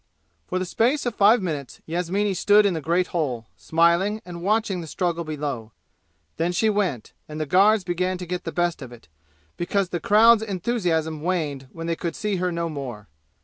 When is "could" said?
11.95-12.15